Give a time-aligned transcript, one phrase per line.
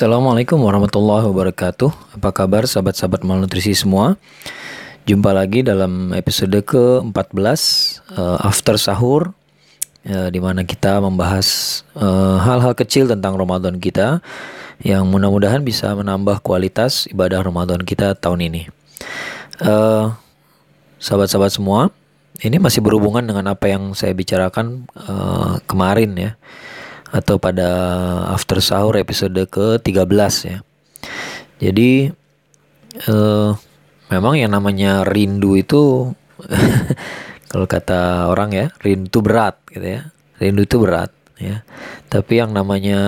[0.00, 2.16] Assalamualaikum warahmatullahi wabarakatuh.
[2.16, 4.16] Apa kabar sahabat-sahabat malnutrisi semua?
[5.04, 7.12] Jumpa lagi dalam episode ke-14
[8.16, 9.36] uh, After Sahur
[10.08, 14.24] uh, di mana kita membahas uh, hal-hal kecil tentang Ramadan kita
[14.80, 18.72] yang mudah-mudahan bisa menambah kualitas ibadah Ramadan kita tahun ini.
[19.60, 20.16] Uh,
[20.96, 21.92] sahabat-sahabat semua,
[22.40, 26.32] ini masih berhubungan dengan apa yang saya bicarakan uh, kemarin ya
[27.10, 27.68] atau pada
[28.30, 30.58] after sahur episode ke-13 ya.
[31.60, 32.08] Jadi
[33.10, 33.50] uh,
[34.08, 36.14] memang yang namanya rindu itu
[37.50, 40.00] kalau kata orang ya, rindu itu berat gitu ya.
[40.38, 41.66] Rindu itu berat ya.
[42.06, 42.98] Tapi yang namanya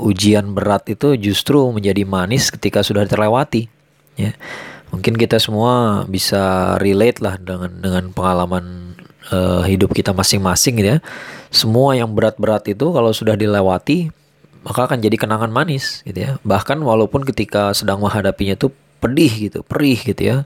[0.00, 3.68] ujian berat itu justru menjadi manis ketika sudah terlewati
[4.16, 4.32] ya.
[4.90, 8.79] Mungkin kita semua bisa relate lah dengan dengan pengalaman
[9.28, 10.98] uh, hidup kita masing-masing gitu ya
[11.52, 14.08] semua yang berat-berat itu kalau sudah dilewati
[14.60, 16.30] maka akan jadi kenangan manis gitu ya.
[16.44, 18.68] Bahkan walaupun ketika sedang menghadapinya itu
[19.00, 20.36] pedih gitu, perih gitu ya,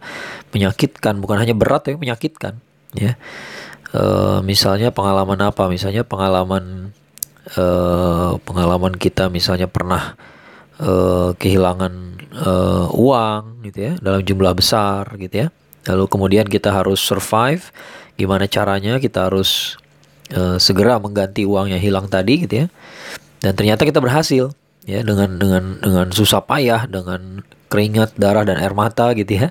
[0.54, 2.62] menyakitkan, bukan hanya berat tapi menyakitkan
[2.94, 3.18] ya.
[3.90, 4.02] E,
[4.46, 5.66] misalnya pengalaman apa?
[5.66, 6.94] Misalnya pengalaman
[7.58, 7.64] e,
[8.38, 10.14] pengalaman kita misalnya pernah
[10.78, 10.92] e,
[11.34, 11.92] kehilangan
[12.30, 12.50] e,
[12.94, 15.48] uang gitu ya dalam jumlah besar gitu ya.
[15.90, 17.74] Lalu kemudian kita harus survive,
[18.14, 19.78] gimana caranya kita harus
[20.34, 22.66] uh, segera mengganti uang yang hilang tadi gitu ya.
[23.42, 28.72] Dan ternyata kita berhasil ya dengan dengan dengan susah payah dengan keringat, darah dan air
[28.72, 29.48] mata gitu ya.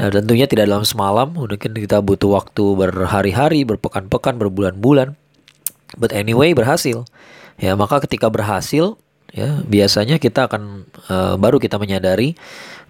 [0.00, 5.14] Nah, tentunya tidak dalam semalam, mungkin kita butuh waktu berhari-hari, berpekan-pekan, berbulan-bulan.
[5.94, 7.04] But anyway berhasil.
[7.60, 8.96] Ya, maka ketika berhasil
[9.30, 12.34] ya biasanya kita akan uh, baru kita menyadari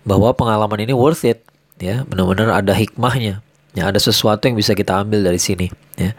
[0.02, 1.44] bahwa pengalaman ini worth it
[1.82, 3.44] ya, benar-benar ada hikmahnya.
[3.73, 6.12] Ya, ada sesuatu yang bisa kita ambil dari sini, ya.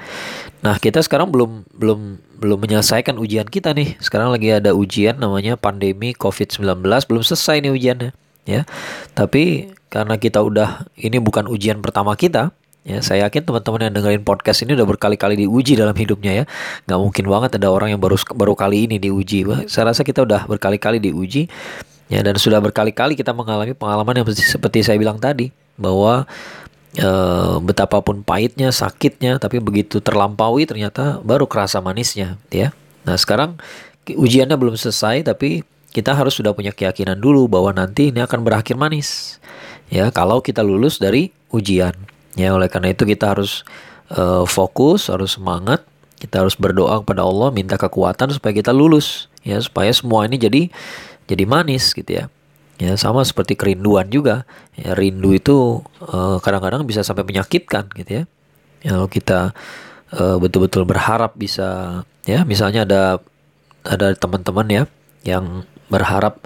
[0.66, 2.00] Nah, kita sekarang belum belum
[2.42, 3.94] belum menyelesaikan ujian kita nih.
[4.02, 8.12] Sekarang lagi ada ujian namanya pandemi COVID-19, belum selesai nih ujiannya,
[8.50, 8.66] ya.
[9.14, 12.50] Tapi karena kita udah ini bukan ujian pertama kita,
[12.84, 16.46] ya saya yakin teman-teman yang dengerin podcast ini udah berkali-kali diuji dalam hidupnya ya
[16.84, 20.44] nggak mungkin banget ada orang yang baru baru kali ini diuji saya rasa kita udah
[20.52, 21.48] berkali-kali diuji
[22.12, 26.28] ya dan sudah berkali-kali kita mengalami pengalaman yang seperti saya bilang tadi bahwa
[26.98, 27.10] e,
[27.62, 32.72] betapapun pahitnya, sakitnya, tapi begitu terlampaui ternyata baru kerasa manisnya, ya.
[33.04, 33.58] Nah sekarang
[34.08, 38.78] ujiannya belum selesai, tapi kita harus sudah punya keyakinan dulu bahwa nanti ini akan berakhir
[38.78, 39.38] manis,
[39.90, 40.10] ya.
[40.14, 41.94] Kalau kita lulus dari ujian,
[42.38, 42.54] ya.
[42.54, 43.66] Oleh karena itu kita harus
[44.10, 45.86] e, fokus, harus semangat,
[46.18, 49.58] kita harus berdoa kepada Allah, minta kekuatan supaya kita lulus, ya.
[49.62, 50.70] Supaya semua ini jadi
[51.30, 52.26] jadi manis, gitu ya.
[52.84, 54.44] Ya sama seperti kerinduan juga.
[54.76, 58.24] Ya, rindu itu eh, kadang-kadang bisa sampai menyakitkan gitu ya.
[58.84, 59.56] ya kita
[60.20, 63.04] uh, betul-betul berharap bisa ya misalnya ada
[63.84, 64.84] ada teman-teman ya
[65.26, 66.40] yang berharap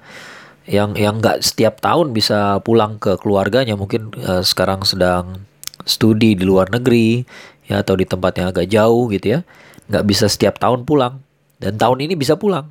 [0.67, 5.47] yang yang nggak setiap tahun bisa pulang ke keluarganya mungkin uh, sekarang sedang
[5.87, 7.23] studi di luar negeri
[7.67, 9.39] ya atau di tempat yang agak jauh gitu ya
[9.87, 11.23] nggak bisa setiap tahun pulang
[11.63, 12.67] dan tahun ini bisa pulang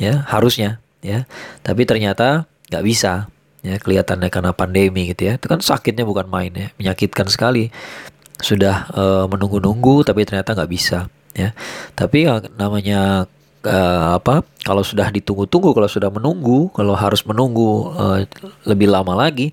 [0.00, 1.28] ya harusnya ya
[1.62, 3.30] tapi ternyata nggak bisa
[3.66, 5.32] ya kelihatannya karena pandemi gitu ya.
[5.38, 7.70] Itu kan sakitnya bukan main ya menyakitkan sekali.
[8.38, 11.50] Sudah uh, menunggu-nunggu tapi ternyata nggak bisa ya.
[11.98, 13.26] Tapi ya, namanya
[13.66, 18.22] uh, apa kalau sudah ditunggu-tunggu kalau sudah menunggu kalau harus menunggu uh,
[18.68, 19.50] lebih lama lagi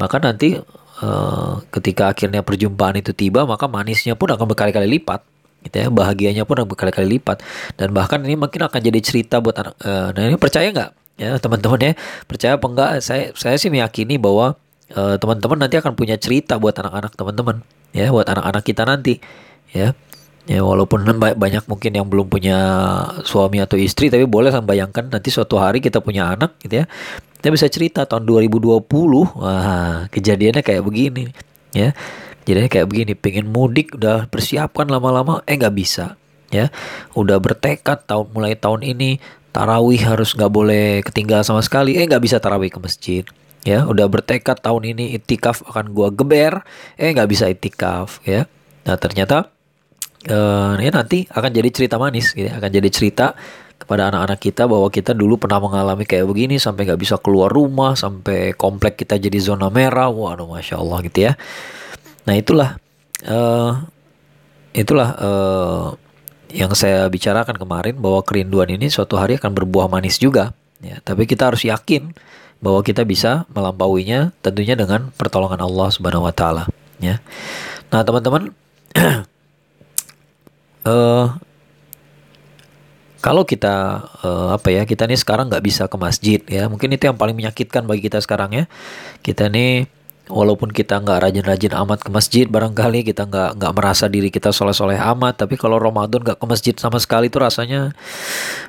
[0.00, 0.58] maka nanti
[1.04, 5.22] uh, ketika akhirnya perjumpaan itu tiba maka manisnya pun akan berkali-kali lipat
[5.62, 5.86] gitu ya.
[5.92, 7.38] Bahagianya pun akan berkali-kali lipat.
[7.78, 11.38] Dan bahkan ini mungkin akan jadi cerita buat anak uh, nah ini percaya nggak ya
[11.38, 11.92] teman-teman ya
[12.26, 12.90] percaya apa enggak?
[12.98, 14.58] Saya saya sih meyakini bahwa
[14.98, 17.62] uh, teman-teman nanti akan punya cerita buat anak-anak teman-teman
[17.94, 19.22] ya buat anak-anak kita nanti
[19.70, 19.94] ya.
[20.42, 21.06] Ya walaupun
[21.42, 22.58] banyak mungkin yang belum punya
[23.22, 26.84] suami atau istri tapi boleh kan bayangkan nanti suatu hari kita punya anak gitu ya.
[27.38, 28.82] Kita bisa cerita tahun 2020
[29.38, 31.30] wah kejadiannya kayak begini
[31.70, 31.94] ya.
[32.42, 36.18] Jadinya kayak begini pengen mudik udah persiapkan lama-lama eh nggak bisa
[36.50, 36.74] ya.
[37.14, 39.22] Udah bertekad tahun mulai tahun ini
[39.52, 42.00] tarawih harus nggak boleh ketinggalan sama sekali.
[42.00, 43.24] Eh nggak bisa tarawih ke masjid.
[43.62, 46.66] Ya udah bertekad tahun ini itikaf akan gua geber.
[46.98, 48.48] Eh nggak bisa itikaf ya.
[48.88, 49.52] Nah ternyata
[50.26, 52.58] uh, ya nanti akan jadi cerita manis gitu ya.
[52.58, 53.26] akan jadi cerita
[53.78, 57.98] kepada anak-anak kita bahwa kita dulu pernah mengalami kayak begini sampai nggak bisa keluar rumah
[57.98, 60.10] sampai komplek kita jadi zona merah.
[60.10, 61.32] Waduh masya Allah gitu ya.
[62.26, 62.78] Nah itulah
[63.26, 63.82] uh,
[64.72, 65.86] itulah uh,
[66.52, 70.52] yang saya bicarakan kemarin bahwa kerinduan ini suatu hari akan berbuah manis juga.
[70.84, 72.12] Ya tapi kita harus yakin
[72.62, 76.68] bahwa kita bisa melampauinya tentunya dengan pertolongan Allah Subhanahu wa taala
[77.02, 77.18] ya.
[77.90, 78.54] Nah teman-teman
[80.86, 81.26] uh,
[83.26, 87.06] kalau kita uh, apa ya kita nih sekarang nggak bisa ke masjid ya mungkin itu
[87.06, 88.64] yang paling menyakitkan bagi kita sekarang ya.
[89.24, 94.30] Kita nih walaupun kita nggak rajin-rajin amat ke masjid barangkali kita nggak nggak merasa diri
[94.30, 97.90] kita soleh-soleh amat tapi kalau Ramadan nggak ke masjid sama sekali itu rasanya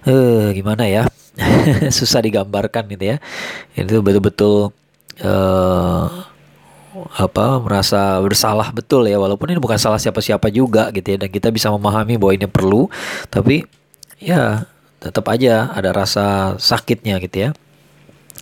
[0.08, 1.04] eh gimana ya?
[1.98, 3.18] Susah digambarkan gitu ya.
[3.74, 4.70] Itu betul-betul
[5.26, 6.06] uh,
[7.18, 9.18] apa merasa bersalah betul ya.
[9.18, 12.86] Walaupun ini bukan salah siapa-siapa juga gitu ya dan kita bisa memahami bahwa ini perlu
[13.34, 13.66] tapi
[14.22, 14.70] ya
[15.02, 17.52] tetap aja ada rasa sakitnya gitu ya.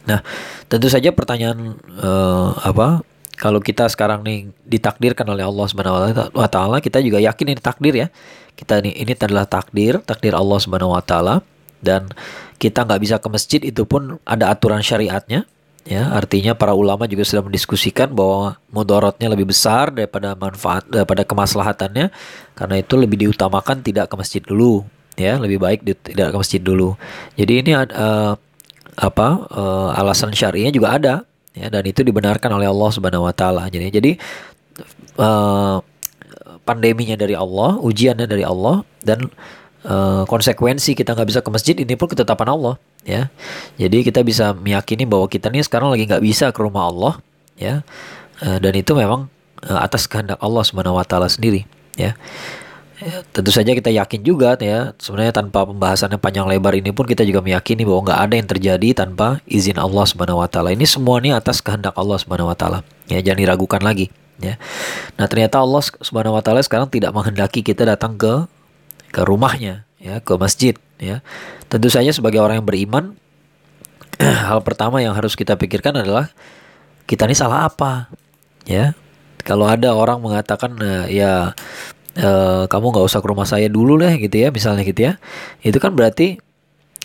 [0.10, 0.20] Nah,
[0.66, 3.06] tentu saja pertanyaan uh, apa
[3.42, 7.94] kalau kita sekarang nih ditakdirkan oleh Allah Subhanahu wa taala, kita juga yakin ini takdir
[7.98, 8.08] ya.
[8.54, 11.42] Kita ini ini adalah takdir, takdir Allah Subhanahu wa taala
[11.82, 12.06] dan
[12.62, 15.50] kita nggak bisa ke masjid itu pun ada aturan syariatnya
[15.90, 16.14] ya.
[16.14, 22.14] Artinya para ulama juga sudah mendiskusikan bahwa mudaratnya lebih besar daripada manfaat daripada kemaslahatannya
[22.54, 24.86] karena itu lebih diutamakan tidak ke masjid dulu
[25.18, 25.42] ya.
[25.42, 26.94] Lebih baik di, tidak ke masjid dulu.
[27.34, 28.38] Jadi ini uh,
[29.00, 31.16] apa uh, alasan syariahnya juga ada
[31.56, 33.68] ya dan itu dibenarkan oleh Allah Subhanahu Wa Taala.
[33.68, 34.12] Jadi jadi
[35.20, 35.84] uh,
[36.64, 39.28] pandeminya dari Allah ujiannya dari Allah dan
[39.88, 43.28] uh, konsekuensi kita nggak bisa ke masjid ini pun ketetapan Allah ya.
[43.80, 47.14] Jadi kita bisa meyakini bahwa kita ini sekarang lagi nggak bisa ke rumah Allah
[47.60, 47.84] ya.
[48.42, 49.30] Uh, dan itu memang
[49.68, 51.68] uh, atas kehendak Allah Subhanahu Wa Taala sendiri
[52.00, 52.16] ya
[53.34, 57.26] Tentu saja kita yakin juga ya sebenarnya tanpa pembahasan yang panjang lebar ini pun kita
[57.26, 60.70] juga meyakini bahwa nggak ada yang terjadi tanpa izin Allah Subhanahu Wa Taala.
[60.70, 62.80] Ini semua ini atas kehendak Allah Subhanahu Wa Taala.
[63.10, 64.14] Ya jangan diragukan lagi.
[64.38, 64.62] Ya.
[65.18, 68.46] Nah ternyata Allah Subhanahu Wa Taala sekarang tidak menghendaki kita datang ke
[69.10, 70.78] ke rumahnya, ya ke masjid.
[71.02, 71.26] Ya.
[71.74, 73.18] Tentu saja sebagai orang yang beriman,
[74.22, 76.30] hal pertama yang harus kita pikirkan adalah
[77.10, 78.14] kita ini salah apa,
[78.70, 78.94] ya.
[79.42, 80.78] Kalau ada orang mengatakan
[81.10, 81.58] ya
[82.16, 82.30] e,
[82.68, 85.14] kamu nggak usah ke rumah saya dulu deh gitu ya misalnya gitu ya.
[85.64, 86.40] Itu kan berarti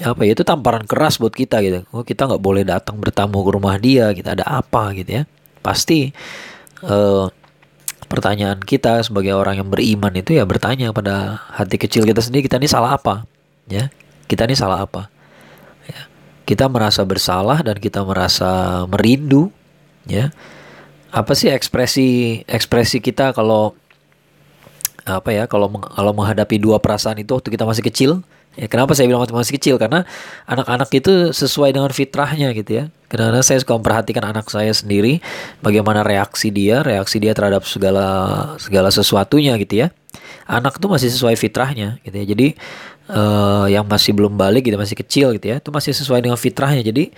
[0.05, 1.87] apa ya itu tamparan keras buat kita gitu.
[1.95, 5.23] Oh kita nggak boleh datang bertamu ke rumah dia kita ada apa gitu ya.
[5.63, 6.11] Pasti
[6.83, 6.97] e,
[8.07, 12.59] pertanyaan kita sebagai orang yang beriman itu ya bertanya pada hati kecil kita sendiri kita
[12.61, 13.27] ini salah apa?
[13.67, 13.91] Ya
[14.27, 15.11] kita ini salah apa?
[15.87, 16.03] Ya.
[16.47, 19.51] kita merasa bersalah dan kita merasa merindu.
[20.07, 20.31] Ya
[21.17, 23.73] apa sih ekspresi ekspresi kita kalau
[25.07, 28.11] apa ya kalau kalau menghadapi dua perasaan itu waktu kita masih kecil
[28.57, 29.77] ya kenapa saya bilang waktu masih kecil?
[29.77, 30.03] Karena
[30.49, 32.85] anak-anak itu sesuai dengan fitrahnya gitu ya.
[33.07, 35.23] Karena saya suka memperhatikan anak saya sendiri
[35.63, 38.09] bagaimana reaksi dia reaksi dia terhadap segala
[38.59, 39.95] segala sesuatunya gitu ya.
[40.49, 42.27] Anak tuh masih sesuai fitrahnya gitu ya.
[42.27, 42.47] Jadi
[43.13, 46.83] uh, yang masih belum balik gitu masih kecil gitu ya itu masih sesuai dengan fitrahnya.
[46.83, 47.15] Jadi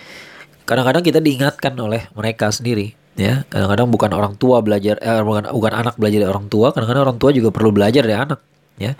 [0.68, 5.72] kadang-kadang kita diingatkan oleh mereka sendiri ya kadang-kadang bukan orang tua belajar eh, bukan bukan
[5.74, 8.40] anak belajar dari orang tua kadang-kadang orang tua juga perlu belajar dari anak
[8.78, 8.94] ya.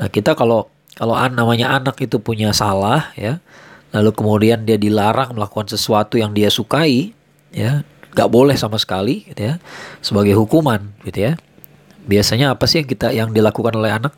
[0.00, 3.44] Nah kita kalau kalau an namanya anak itu punya salah ya
[3.92, 7.12] lalu kemudian dia dilarang melakukan sesuatu yang dia sukai
[7.52, 7.84] ya
[8.16, 9.60] nggak boleh sama sekali gitu ya
[10.00, 11.32] sebagai hukuman gitu ya.
[12.08, 14.16] Biasanya apa sih yang kita yang dilakukan oleh anak?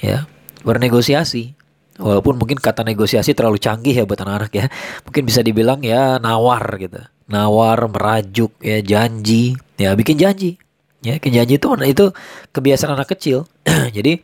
[0.00, 0.24] Ya
[0.64, 1.52] bernegosiasi
[2.02, 4.66] walaupun mungkin kata negosiasi terlalu canggih ya buat anak-anak ya
[5.06, 6.98] mungkin bisa dibilang ya nawar gitu
[7.32, 10.60] nawar, merajuk, ya janji, ya bikin janji.
[11.02, 12.04] Ya, bikin janji itu itu
[12.54, 13.48] kebiasaan anak kecil.
[13.96, 14.22] Jadi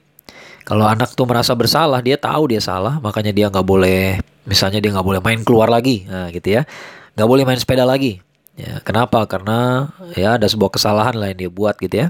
[0.62, 4.92] kalau anak tuh merasa bersalah, dia tahu dia salah, makanya dia nggak boleh, misalnya dia
[4.94, 6.68] nggak boleh main keluar lagi, nah gitu ya,
[7.16, 8.20] nggak boleh main sepeda lagi.
[8.58, 9.22] Ya, kenapa?
[9.24, 12.08] Karena ya ada sebuah kesalahan lah yang dia buat gitu ya.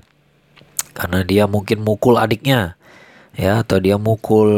[0.93, 2.75] Karena dia mungkin mukul adiknya,
[3.39, 4.51] ya atau dia mukul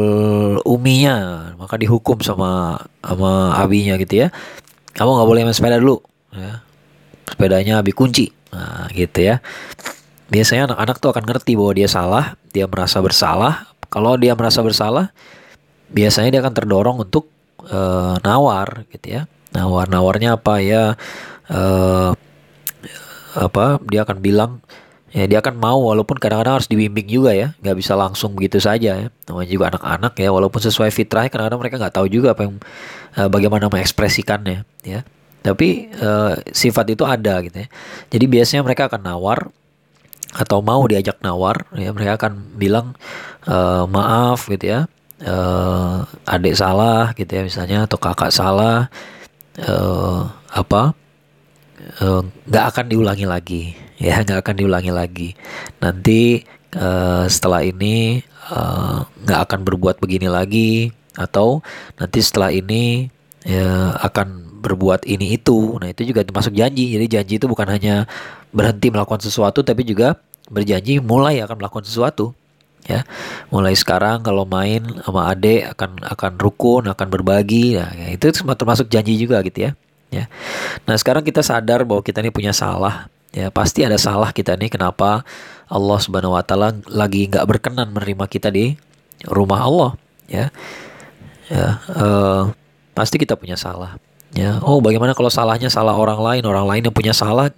[0.65, 4.27] uminya, maka dihukum sama sama abinya gitu ya.
[4.97, 6.01] Kamu nggak boleh main sepeda dulu,
[6.33, 6.65] ya.
[7.29, 8.33] sepedanya habis kunci.
[8.49, 9.39] Nah gitu ya.
[10.33, 13.69] Biasanya anak-anak tuh akan ngerti bahwa dia salah dia merasa bersalah.
[13.91, 15.13] Kalau dia merasa bersalah
[15.91, 17.29] biasanya dia akan terdorong untuk
[17.69, 19.21] uh, nawar gitu ya.
[19.53, 20.95] Nawar nawarnya apa ya?
[21.51, 22.15] Uh,
[23.35, 23.77] apa?
[23.87, 24.51] Dia akan bilang
[25.11, 27.51] ya dia akan mau walaupun kadang-kadang harus dibimbing juga ya.
[27.59, 29.07] Nggak bisa langsung begitu saja ya.
[29.27, 30.29] Namanya juga anak-anak ya.
[30.31, 32.55] Walaupun sesuai fitrah kadang-kadang mereka nggak tahu juga apa yang
[33.19, 35.03] uh, bagaimana mengekspresikannya ya.
[35.41, 37.67] Tapi uh, sifat itu ada gitu ya.
[38.07, 39.51] Jadi biasanya mereka akan nawar
[40.31, 41.91] atau mau diajak nawar ya.
[41.91, 42.95] Mereka akan bilang
[43.45, 44.81] uh, maaf gitu ya.
[45.21, 48.89] Uh, adik salah gitu ya misalnya atau kakak salah
[49.61, 50.97] uh, apa
[52.47, 53.61] nggak uh, akan diulangi lagi
[53.97, 55.29] ya nggak akan diulangi lagi
[55.81, 56.45] nanti
[56.77, 58.21] uh, setelah ini
[59.25, 61.59] nggak uh, akan berbuat begini lagi atau
[61.99, 63.11] nanti setelah ini
[63.43, 65.81] ya akan berbuat ini itu.
[65.81, 66.93] Nah, itu juga termasuk janji.
[66.93, 68.05] Jadi janji itu bukan hanya
[68.53, 70.21] berhenti melakukan sesuatu tapi juga
[70.53, 72.37] berjanji mulai akan melakukan sesuatu.
[72.81, 73.05] ya
[73.53, 78.89] mulai sekarang kalau main sama adik akan akan rukun akan berbagi nah, ya, itu termasuk
[78.89, 79.77] janji juga gitu ya
[80.11, 80.29] ya.
[80.85, 83.09] Nah sekarang kita sadar bahwa kita ini punya salah.
[83.31, 84.67] Ya pasti ada salah kita nih.
[84.67, 85.23] Kenapa
[85.71, 88.75] Allah subhanahu wa taala lagi nggak berkenan menerima kita di
[89.25, 89.91] rumah Allah?
[90.27, 90.51] Ya.
[91.47, 92.51] Ya uh,
[92.91, 93.95] pasti kita punya salah.
[94.35, 94.59] Ya.
[94.61, 96.43] Oh bagaimana kalau salahnya salah orang lain?
[96.43, 97.49] Orang lain yang punya salah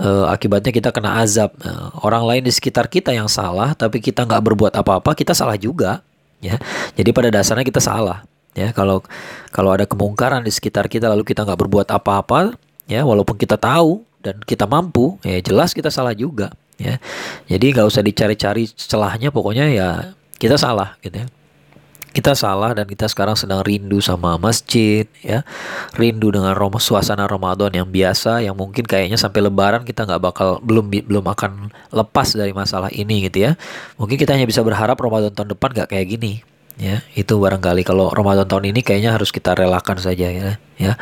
[0.00, 1.52] uh, akibatnya kita kena azab.
[1.60, 5.56] Uh, orang lain di sekitar kita yang salah, tapi kita nggak berbuat apa-apa, kita salah
[5.56, 6.04] juga.
[6.44, 6.60] Ya,
[6.92, 8.28] jadi pada dasarnya kita salah.
[8.56, 9.04] Ya, kalau
[9.52, 12.56] kalau ada kemungkaran di sekitar kita lalu kita nggak berbuat apa-apa,
[12.88, 16.56] ya walaupun kita tahu dan kita mampu, ya jelas kita salah juga.
[16.80, 16.96] Ya,
[17.48, 19.88] jadi nggak usah dicari-cari celahnya, pokoknya ya
[20.40, 21.28] kita salah, gitu ya.
[22.16, 25.44] Kita salah dan kita sekarang sedang rindu sama masjid ya.
[25.92, 30.56] Rindu dengan rom suasana Ramadan yang biasa yang mungkin kayaknya sampai lebaran kita nggak bakal
[30.64, 33.60] belum belum akan lepas dari masalah ini gitu ya.
[34.00, 36.40] Mungkin kita hanya bisa berharap Ramadan tahun depan nggak kayak gini
[36.76, 40.94] ya itu barangkali kalau Ramadan tahun ini kayaknya harus kita relakan saja ya ya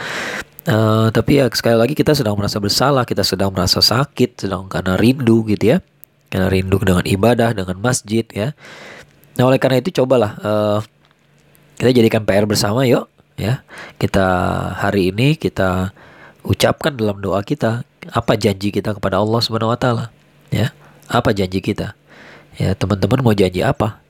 [0.65, 4.97] Uh, tapi ya sekali lagi kita sedang merasa bersalah, kita sedang merasa sakit, sedang karena
[4.97, 5.85] rindu gitu ya,
[6.33, 8.57] karena rindu dengan ibadah, dengan masjid ya.
[9.37, 10.79] Nah oleh karena itu cobalah uh,
[11.77, 13.61] kita jadikan PR bersama yuk ya.
[14.01, 14.25] Kita
[14.81, 15.93] hari ini kita
[16.49, 20.09] ucapkan dalam doa kita apa janji kita kepada Allah Subhanahu wa taala
[20.49, 20.73] ya.
[21.13, 21.93] Apa janji kita?
[22.57, 24.01] Ya, teman-teman mau janji apa?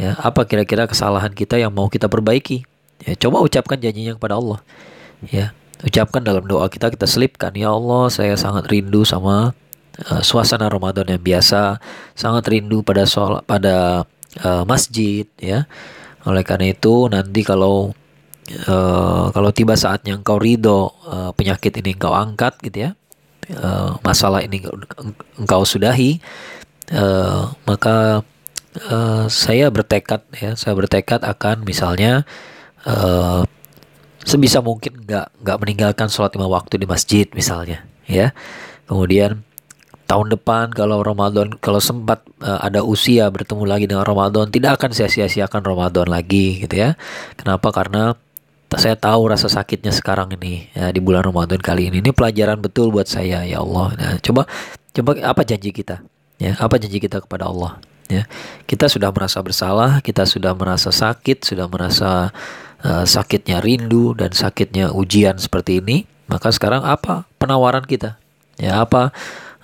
[0.00, 2.64] Ya, apa kira-kira kesalahan kita yang mau kita perbaiki?
[3.04, 4.64] Ya, coba ucapkan janjinya kepada Allah.
[5.28, 9.50] Ya, ucapkan dalam doa kita kita selipkan ya Allah saya sangat rindu sama
[10.06, 11.82] uh, suasana Ramadan yang biasa
[12.14, 14.06] sangat rindu pada soal pada
[14.46, 15.66] uh, masjid ya
[16.22, 17.90] oleh karena itu nanti kalau
[18.70, 22.90] uh, kalau tiba saatnya engkau ridho uh, penyakit ini engkau angkat gitu ya
[23.58, 24.62] uh, masalah ini
[25.34, 26.22] engkau sudahi
[26.94, 28.22] uh, maka
[28.88, 32.24] uh, saya bertekad ya saya bertekad akan misalnya
[32.86, 33.44] uh,
[34.22, 38.30] sebisa mungkin nggak nggak meninggalkan sholat lima waktu di masjid misalnya ya
[38.86, 39.42] kemudian
[40.12, 44.92] tahun depan kalau Ramadan kalau sempat uh, ada usia bertemu lagi dengan Ramadan tidak akan
[44.92, 47.00] sia-sia-siakan Ramadan lagi gitu ya.
[47.40, 47.72] Kenapa?
[47.72, 48.12] Karena
[48.76, 52.04] saya tahu rasa sakitnya sekarang ini ya, di bulan Ramadan kali ini.
[52.04, 53.96] Ini pelajaran betul buat saya ya Allah.
[53.96, 54.44] Nah, coba
[54.92, 56.04] coba apa janji kita?
[56.36, 57.80] Ya, apa janji kita kepada Allah?
[58.10, 58.26] Ya,
[58.66, 62.34] kita sudah merasa bersalah, kita sudah merasa sakit, sudah merasa
[62.82, 66.04] uh, sakitnya rindu dan sakitnya ujian seperti ini.
[66.26, 68.20] Maka sekarang apa penawaran kita?
[68.60, 69.14] Ya, apa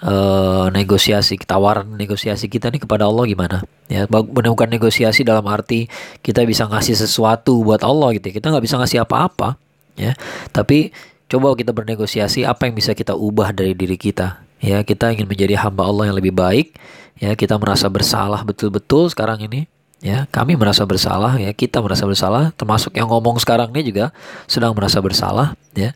[0.03, 3.57] uh, negosiasi tawaran negosiasi kita nih kepada Allah gimana
[3.91, 5.91] ya menemukan negosiasi dalam arti
[6.23, 8.35] kita bisa ngasih sesuatu buat Allah gitu ya.
[8.39, 9.59] kita nggak bisa ngasih apa-apa
[9.99, 10.15] ya
[10.55, 10.95] tapi
[11.29, 15.55] coba kita bernegosiasi apa yang bisa kita ubah dari diri kita ya kita ingin menjadi
[15.59, 16.75] hamba Allah yang lebih baik
[17.19, 19.67] ya kita merasa bersalah betul-betul sekarang ini
[19.99, 24.15] ya kami merasa bersalah ya kita merasa bersalah termasuk yang ngomong sekarang ini juga
[24.47, 25.91] sedang merasa bersalah ya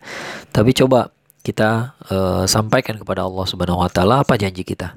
[0.50, 4.94] tapi coba kita uh, sampaikan kepada Allah Subhanahu wa taala apa janji kita.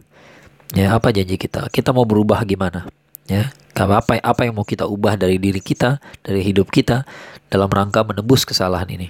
[0.74, 1.70] Ya, apa janji kita?
[1.74, 2.86] Kita mau berubah gimana?
[3.26, 7.06] Ya, apa apa yang mau kita ubah dari diri kita, dari hidup kita
[7.50, 9.10] dalam rangka menebus kesalahan ini.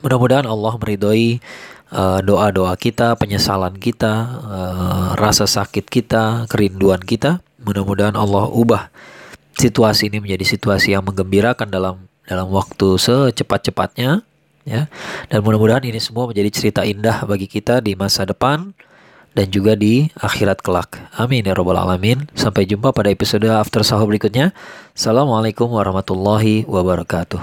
[0.00, 1.40] Mudah-mudahan Allah meridhoi
[1.92, 4.12] uh, doa-doa kita, penyesalan kita,
[4.42, 7.42] uh, rasa sakit kita, kerinduan kita.
[7.62, 8.90] Mudah-mudahan Allah ubah
[9.58, 14.22] situasi ini menjadi situasi yang menggembirakan dalam dalam waktu secepat-cepatnya
[14.66, 14.86] ya.
[15.30, 18.74] Dan mudah-mudahan ini semua menjadi cerita indah bagi kita di masa depan
[19.36, 20.96] dan juga di akhirat kelak.
[21.16, 22.24] Amin ya robbal alamin.
[22.32, 24.56] Sampai jumpa pada episode after sahur berikutnya.
[24.96, 27.40] Assalamualaikum warahmatullahi wabarakatuh.